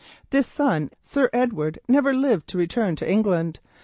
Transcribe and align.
This 0.31 0.47
son, 0.47 0.89
Sir 1.03 1.29
Edward, 1.31 1.77
never 1.87 2.11
lived 2.11 2.47
to 2.49 2.57
return 2.57 2.95
to 2.95 3.07
England. 3.07 3.59